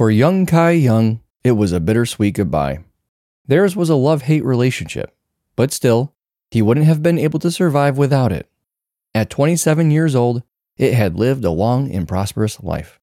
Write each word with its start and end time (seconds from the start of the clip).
For 0.00 0.10
Jung 0.10 0.46
Ki-young, 0.46 1.20
it 1.44 1.52
was 1.52 1.72
a 1.72 1.78
bittersweet 1.78 2.32
goodbye. 2.32 2.78
Theirs 3.46 3.76
was 3.76 3.90
a 3.90 3.96
love 3.96 4.22
hate 4.22 4.42
relationship, 4.42 5.14
but 5.56 5.74
still, 5.74 6.14
he 6.50 6.62
wouldn't 6.62 6.86
have 6.86 7.02
been 7.02 7.18
able 7.18 7.38
to 7.40 7.50
survive 7.50 7.98
without 7.98 8.32
it. 8.32 8.48
At 9.14 9.28
27 9.28 9.90
years 9.90 10.14
old, 10.14 10.42
it 10.78 10.94
had 10.94 11.18
lived 11.18 11.44
a 11.44 11.50
long 11.50 11.90
and 11.90 12.08
prosperous 12.08 12.62
life. 12.62 12.98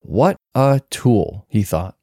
What 0.00 0.36
a 0.52 0.80
tool, 0.90 1.46
he 1.48 1.62
thought. 1.62 1.96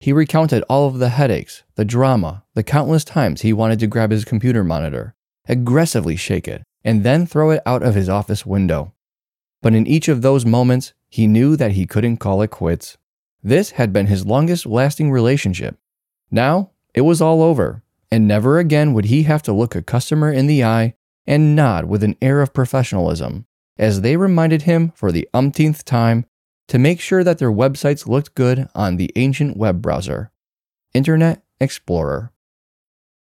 He 0.00 0.12
recounted 0.12 0.64
all 0.68 0.88
of 0.88 0.98
the 0.98 1.10
headaches, 1.10 1.62
the 1.76 1.84
drama, 1.84 2.42
the 2.54 2.64
countless 2.64 3.04
times 3.04 3.42
he 3.42 3.52
wanted 3.52 3.78
to 3.78 3.86
grab 3.86 4.10
his 4.10 4.24
computer 4.24 4.64
monitor, 4.64 5.14
aggressively 5.48 6.16
shake 6.16 6.48
it, 6.48 6.64
and 6.84 7.04
then 7.04 7.24
throw 7.24 7.50
it 7.50 7.62
out 7.64 7.84
of 7.84 7.94
his 7.94 8.08
office 8.08 8.44
window. 8.44 8.94
But 9.62 9.74
in 9.74 9.86
each 9.86 10.08
of 10.08 10.22
those 10.22 10.44
moments, 10.44 10.92
he 11.08 11.28
knew 11.28 11.54
that 11.54 11.70
he 11.70 11.86
couldn't 11.86 12.16
call 12.16 12.42
it 12.42 12.50
quits. 12.50 12.98
This 13.46 13.70
had 13.70 13.92
been 13.92 14.08
his 14.08 14.26
longest 14.26 14.66
lasting 14.66 15.12
relationship. 15.12 15.78
Now, 16.32 16.72
it 16.94 17.02
was 17.02 17.20
all 17.20 17.44
over, 17.44 17.84
and 18.10 18.26
never 18.26 18.58
again 18.58 18.92
would 18.92 19.04
he 19.04 19.22
have 19.22 19.40
to 19.42 19.52
look 19.52 19.76
a 19.76 19.82
customer 19.82 20.32
in 20.32 20.48
the 20.48 20.64
eye 20.64 20.96
and 21.28 21.54
nod 21.54 21.84
with 21.84 22.02
an 22.02 22.16
air 22.20 22.42
of 22.42 22.52
professionalism 22.52 23.46
as 23.78 24.00
they 24.00 24.16
reminded 24.16 24.62
him 24.62 24.90
for 24.96 25.12
the 25.12 25.28
umpteenth 25.32 25.84
time 25.84 26.26
to 26.66 26.76
make 26.76 26.98
sure 26.98 27.22
that 27.22 27.38
their 27.38 27.52
websites 27.52 28.08
looked 28.08 28.34
good 28.34 28.68
on 28.74 28.96
the 28.96 29.12
ancient 29.14 29.56
web 29.56 29.80
browser, 29.80 30.32
Internet 30.92 31.44
Explorer. 31.60 32.32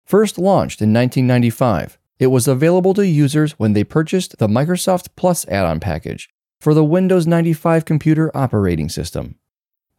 First 0.06 0.38
launched 0.38 0.82
in 0.82 0.92
1995, 0.92 1.98
it 2.20 2.28
was 2.28 2.46
available 2.46 2.94
to 2.96 3.08
users 3.08 3.54
when 3.54 3.72
they 3.72 3.86
purchased 3.86 4.38
the 4.38 4.50
Microsoft 4.50 5.12
Plus 5.16 5.48
add 5.48 5.64
on 5.64 5.80
package 5.80 6.30
for 6.60 6.74
the 6.74 6.84
Windows 6.84 7.26
95 7.26 7.86
computer 7.86 8.36
operating 8.36 8.90
system. 8.90 9.40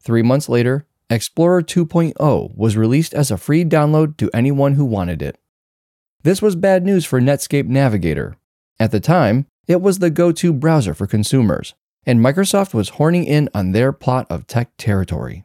Three 0.03 0.23
months 0.23 0.48
later, 0.48 0.87
Explorer 1.11 1.62
2.0 1.62 2.56
was 2.56 2.77
released 2.77 3.12
as 3.12 3.31
a 3.31 3.37
free 3.37 3.65
download 3.65 4.17
to 4.19 4.31
anyone 4.33 4.75
who 4.75 4.84
wanted 4.84 5.23
it. 5.23 5.39
This 6.23 6.41
was 6.41 6.56
bad 6.56 6.84
news 6.84 7.05
for 7.05 7.20
Netscape 7.20 7.67
Navigator. 7.67 8.37
At 8.78 8.93
the 8.93 9.01
time, 9.01 9.47
it 9.67 9.81
was 9.81 9.98
the 9.98 10.11
go 10.11 10.33
to 10.33 10.53
browser 10.53 10.95
for 10.95 11.06
consumers, 11.06 11.75
and 12.06 12.21
Microsoft 12.21 12.73
was 12.73 12.91
horning 12.91 13.25
in 13.25 13.48
on 13.55 13.73
their 13.73 13.93
plot 13.93 14.27
of 14.31 14.47
tech 14.47 14.71
territory. 14.78 15.45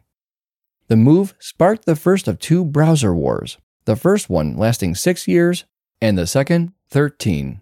The 0.88 0.96
move 0.96 1.34
sparked 1.38 1.84
the 1.84 1.96
first 1.96 2.28
of 2.28 2.38
two 2.38 2.64
browser 2.64 3.14
wars, 3.14 3.58
the 3.84 3.96
first 3.96 4.30
one 4.30 4.56
lasting 4.56 4.94
six 4.94 5.26
years, 5.26 5.64
and 6.00 6.16
the 6.16 6.26
second, 6.26 6.72
13. 6.90 7.60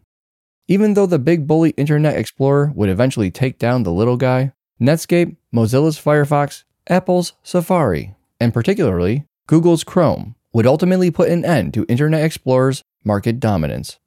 Even 0.69 0.95
though 0.95 1.07
the 1.07 1.19
big 1.19 1.47
bully 1.47 1.71
Internet 1.71 2.17
Explorer 2.17 2.73
would 2.75 2.89
eventually 2.89 3.31
take 3.31 3.59
down 3.59 3.83
the 3.83 3.93
little 3.93 4.17
guy, 4.17 4.53
Netscape, 4.81 5.37
Mozilla's 5.53 5.99
Firefox, 5.99 6.65
Apple's 6.89 7.33
Safari, 7.43 8.15
and 8.39 8.53
particularly 8.53 9.25
Google's 9.47 9.85
Chrome 9.85 10.35
would 10.53 10.67
ultimately 10.67 11.11
put 11.11 11.31
an 11.31 11.45
end 11.45 11.73
to 11.75 11.87
Internet 11.89 12.23
Explorer's 12.25 12.83
market 13.03 13.41
dominance. 13.41 13.99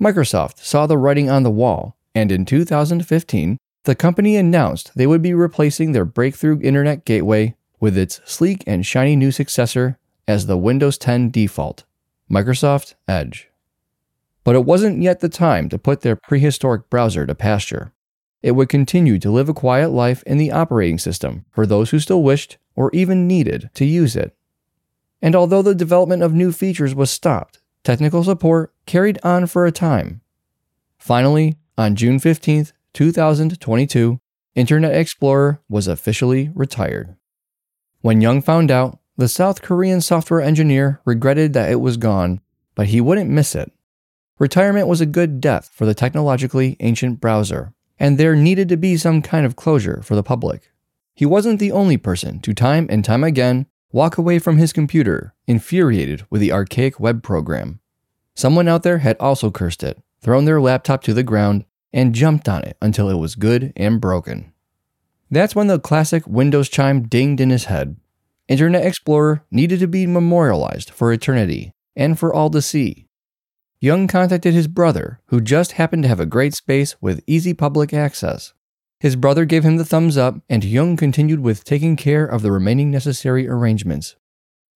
Microsoft 0.00 0.58
saw 0.58 0.86
the 0.86 0.98
writing 0.98 1.30
on 1.30 1.42
the 1.42 1.50
wall, 1.50 1.96
and 2.14 2.30
in 2.30 2.44
2015, 2.44 3.56
the 3.84 3.94
company 3.94 4.36
announced 4.36 4.92
they 4.94 5.06
would 5.06 5.22
be 5.22 5.34
replacing 5.34 5.92
their 5.92 6.04
breakthrough 6.04 6.60
Internet 6.60 7.04
gateway 7.04 7.56
with 7.80 7.96
its 7.96 8.20
sleek 8.24 8.62
and 8.66 8.86
shiny 8.86 9.16
new 9.16 9.30
successor 9.32 9.98
as 10.28 10.46
the 10.46 10.56
Windows 10.56 10.98
10 10.98 11.30
default, 11.30 11.84
Microsoft 12.30 12.94
Edge. 13.08 13.48
But 14.44 14.54
it 14.54 14.64
wasn't 14.64 15.02
yet 15.02 15.20
the 15.20 15.28
time 15.28 15.68
to 15.68 15.78
put 15.78 16.02
their 16.02 16.16
prehistoric 16.16 16.90
browser 16.90 17.26
to 17.26 17.34
pasture. 17.34 17.92
It 18.42 18.52
would 18.52 18.68
continue 18.68 19.18
to 19.20 19.30
live 19.30 19.48
a 19.48 19.54
quiet 19.54 19.90
life 19.90 20.22
in 20.24 20.36
the 20.36 20.50
operating 20.50 20.98
system 20.98 21.44
for 21.50 21.64
those 21.64 21.90
who 21.90 22.00
still 22.00 22.22
wished 22.22 22.58
or 22.74 22.90
even 22.92 23.28
needed 23.28 23.70
to 23.74 23.84
use 23.84 24.16
it. 24.16 24.36
And 25.20 25.36
although 25.36 25.62
the 25.62 25.74
development 25.74 26.22
of 26.22 26.34
new 26.34 26.50
features 26.50 26.94
was 26.94 27.10
stopped, 27.10 27.60
technical 27.84 28.24
support 28.24 28.74
carried 28.86 29.20
on 29.22 29.46
for 29.46 29.64
a 29.64 29.72
time. 29.72 30.20
Finally, 30.98 31.56
on 31.78 31.94
June 31.94 32.18
15, 32.18 32.68
2022, 32.92 34.20
Internet 34.54 34.94
Explorer 34.94 35.60
was 35.68 35.86
officially 35.86 36.50
retired. 36.54 37.16
When 38.00 38.20
Jung 38.20 38.42
found 38.42 38.70
out, 38.70 38.98
the 39.16 39.28
South 39.28 39.62
Korean 39.62 40.00
software 40.00 40.40
engineer 40.40 41.00
regretted 41.04 41.52
that 41.52 41.70
it 41.70 41.80
was 41.80 41.96
gone, 41.96 42.40
but 42.74 42.88
he 42.88 43.00
wouldn't 43.00 43.30
miss 43.30 43.54
it. 43.54 43.70
Retirement 44.38 44.88
was 44.88 45.00
a 45.00 45.06
good 45.06 45.40
death 45.40 45.70
for 45.72 45.86
the 45.86 45.94
technologically 45.94 46.76
ancient 46.80 47.20
browser, 47.20 47.72
and 48.02 48.18
there 48.18 48.34
needed 48.34 48.68
to 48.68 48.76
be 48.76 48.96
some 48.96 49.22
kind 49.22 49.46
of 49.46 49.54
closure 49.54 50.02
for 50.02 50.16
the 50.16 50.24
public. 50.24 50.72
He 51.14 51.24
wasn't 51.24 51.60
the 51.60 51.70
only 51.70 51.96
person 51.96 52.40
to 52.40 52.52
time 52.52 52.88
and 52.90 53.04
time 53.04 53.22
again 53.22 53.66
walk 53.92 54.18
away 54.18 54.40
from 54.40 54.58
his 54.58 54.72
computer, 54.72 55.34
infuriated 55.46 56.26
with 56.28 56.40
the 56.40 56.50
archaic 56.50 56.98
web 56.98 57.22
program. 57.22 57.78
Someone 58.34 58.66
out 58.66 58.82
there 58.82 58.98
had 58.98 59.16
also 59.20 59.52
cursed 59.52 59.84
it, 59.84 60.02
thrown 60.20 60.46
their 60.46 60.60
laptop 60.60 61.04
to 61.04 61.14
the 61.14 61.22
ground, 61.22 61.64
and 61.92 62.12
jumped 62.12 62.48
on 62.48 62.64
it 62.64 62.76
until 62.82 63.08
it 63.08 63.18
was 63.18 63.36
good 63.36 63.72
and 63.76 64.00
broken. 64.00 64.52
That's 65.30 65.54
when 65.54 65.68
the 65.68 65.78
classic 65.78 66.26
Windows 66.26 66.68
chime 66.68 67.04
dinged 67.04 67.40
in 67.40 67.50
his 67.50 67.66
head. 67.66 67.96
Internet 68.48 68.84
Explorer 68.84 69.44
needed 69.52 69.78
to 69.78 69.86
be 69.86 70.08
memorialized 70.08 70.90
for 70.90 71.12
eternity 71.12 71.72
and 71.94 72.18
for 72.18 72.34
all 72.34 72.50
to 72.50 72.62
see. 72.62 73.06
Jung 73.82 74.06
contacted 74.06 74.54
his 74.54 74.68
brother, 74.68 75.18
who 75.26 75.40
just 75.40 75.72
happened 75.72 76.04
to 76.04 76.08
have 76.08 76.20
a 76.20 76.24
great 76.24 76.54
space 76.54 76.94
with 77.00 77.20
easy 77.26 77.52
public 77.52 77.92
access. 77.92 78.54
His 79.00 79.16
brother 79.16 79.44
gave 79.44 79.64
him 79.64 79.76
the 79.76 79.84
thumbs 79.84 80.16
up, 80.16 80.36
and 80.48 80.62
Jung 80.62 80.96
continued 80.96 81.40
with 81.40 81.64
taking 81.64 81.96
care 81.96 82.24
of 82.24 82.42
the 82.42 82.52
remaining 82.52 82.92
necessary 82.92 83.48
arrangements. 83.48 84.14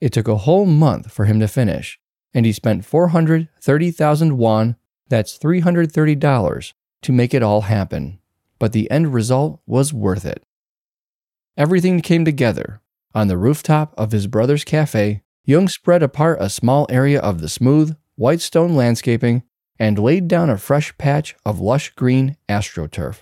It 0.01 0.11
took 0.11 0.27
a 0.27 0.39
whole 0.39 0.65
month 0.65 1.09
for 1.09 1.23
him 1.23 1.39
to 1.39 1.47
finish, 1.47 1.97
and 2.33 2.45
he 2.45 2.51
spent 2.51 2.83
430,000 2.83 4.37
won, 4.37 4.75
that's 5.07 5.39
$330, 5.39 6.73
to 7.03 7.11
make 7.13 7.33
it 7.33 7.41
all 7.41 7.61
happen. 7.61 8.19
But 8.59 8.73
the 8.73 8.91
end 8.91 9.13
result 9.13 9.61
was 9.65 9.93
worth 9.93 10.25
it. 10.25 10.43
Everything 11.55 12.01
came 12.01 12.25
together. 12.25 12.81
On 13.15 13.29
the 13.29 13.37
rooftop 13.37 13.93
of 13.97 14.11
his 14.11 14.27
brother's 14.27 14.65
cafe, 14.65 15.21
Jung 15.45 15.69
spread 15.69 16.03
apart 16.03 16.39
a 16.41 16.49
small 16.49 16.85
area 16.89 17.21
of 17.21 17.39
the 17.39 17.47
smooth, 17.47 17.95
white 18.17 18.41
stone 18.41 18.75
landscaping, 18.75 19.43
and 19.79 19.97
laid 19.97 20.27
down 20.27 20.49
a 20.49 20.57
fresh 20.57 20.95
patch 20.97 21.35
of 21.45 21.61
lush 21.61 21.91
green 21.91 22.35
astroturf. 22.49 23.21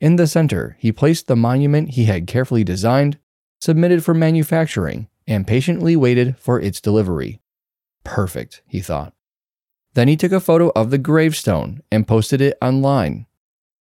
In 0.00 0.16
the 0.16 0.26
center, 0.26 0.76
he 0.78 0.92
placed 0.92 1.26
the 1.26 1.36
monument 1.36 1.90
he 1.90 2.04
had 2.04 2.26
carefully 2.26 2.64
designed, 2.64 3.18
submitted 3.60 4.04
for 4.04 4.14
manufacturing, 4.14 5.08
and 5.26 5.46
patiently 5.46 5.96
waited 5.96 6.38
for 6.38 6.60
its 6.60 6.80
delivery. 6.80 7.40
Perfect, 8.04 8.62
he 8.66 8.80
thought. 8.80 9.12
Then 9.94 10.08
he 10.08 10.16
took 10.16 10.32
a 10.32 10.40
photo 10.40 10.70
of 10.76 10.90
the 10.90 10.98
gravestone 10.98 11.82
and 11.90 12.06
posted 12.06 12.40
it 12.40 12.56
online. 12.62 13.26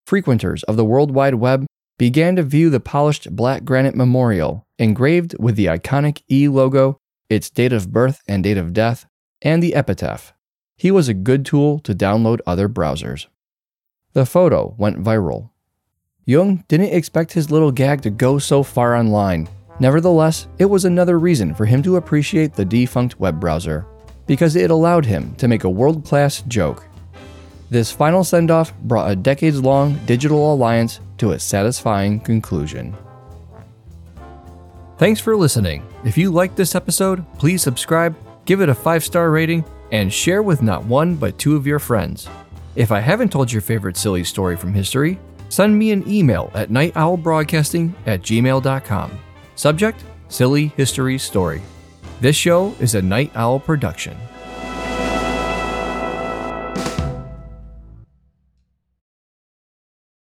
Frequenters 0.08 0.64
of 0.64 0.78
the 0.78 0.86
World 0.86 1.12
Wide 1.12 1.36
Web 1.36 1.66
began 1.98 2.36
to 2.38 2.44
view 2.44 2.70
the 2.70 2.80
polished 2.80 3.36
black 3.36 3.64
granite 3.64 3.96
memorial 3.96 4.66
engraved 4.80 5.36
with 5.40 5.56
the 5.56 5.66
iconic 5.68 6.24
E 6.32 6.48
logo, 6.48 6.98
its 7.30 7.50
date 7.50 7.74
of 7.74 7.92
birth 7.92 8.22
and 8.28 8.44
date 8.44 8.58
of 8.58 8.74
death, 8.74 9.06
and 9.46 9.64
the 9.64 9.76
epitaph. 9.76 10.34
He 10.76 10.92
was 10.92 11.08
a 11.08 11.14
good 11.14 11.46
tool 11.46 11.80
to 11.80 11.96
download 11.96 12.42
other 12.46 12.68
browsers. 12.68 13.28
The 14.12 14.26
photo 14.26 14.76
went 14.78 15.02
viral. 15.02 15.52
Jung 16.26 16.66
didn't 16.68 16.94
expect 16.94 17.34
his 17.34 17.52
little 17.52 17.72
gag 17.72 18.02
to 18.02 18.10
go 18.10 18.40
so 18.40 18.64
far 18.64 18.96
online. 18.96 19.48
Nevertheless, 19.80 20.48
it 20.58 20.66
was 20.66 20.84
another 20.84 21.20
reason 21.20 21.54
for 21.54 21.66
him 21.66 21.84
to 21.84 21.98
appreciate 21.98 22.54
the 22.54 22.66
defunct 22.66 23.20
web 23.20 23.40
browser, 23.40 23.86
because 24.26 24.56
it 24.56 24.72
allowed 24.72 25.06
him 25.06 25.36
to 25.36 25.48
make 25.48 25.64
a 25.64 25.70
world 25.70 26.04
class 26.04 26.42
joke. 26.48 26.84
This 27.70 27.92
final 27.92 28.24
send 28.24 28.52
off 28.52 28.74
brought 28.80 29.12
a 29.12 29.16
decades 29.16 29.62
long 29.62 29.98
digital 30.06 30.54
alliance 30.54 31.00
to 31.18 31.32
a 31.32 31.40
satisfying 31.40 32.20
conclusion. 32.20 32.96
Thanks 34.98 35.20
for 35.20 35.36
listening. 35.36 35.86
If 36.04 36.18
you 36.18 36.32
liked 36.32 36.56
this 36.56 36.74
episode, 36.74 37.26
please 37.38 37.62
subscribe 37.62 38.16
give 38.46 38.62
it 38.62 38.70
a 38.70 38.76
five 38.76 39.04
star 39.04 39.32
rating, 39.32 39.66
and 39.92 40.12
share 40.12 40.42
with 40.42 40.62
not 40.62 40.86
one 40.86 41.16
but 41.16 41.38
two 41.38 41.56
of 41.56 41.68
your 41.68 41.80
friends. 41.80 42.28
If 42.76 42.92
I 42.92 43.00
haven't 43.00 43.32
told 43.32 43.52
your 43.52 43.62
favorite 43.62 43.98
silly 43.98 44.24
story 44.24 44.56
from 44.56 44.74
history, 44.74 45.20
send 45.50 45.78
me 45.78 45.92
an 45.92 46.08
email 46.08 46.52
at 46.54 46.70
nightowlbroadcasting 46.70 47.94
at 48.06 48.22
gmail.com. 48.22 49.20
Subject 49.56 50.04
Silly 50.28 50.68
History 50.76 51.18
Story. 51.18 51.62
This 52.20 52.36
show 52.36 52.74
is 52.80 52.96
a 52.96 53.02
Night 53.02 53.32
Owl 53.36 53.60
production. 53.60 54.18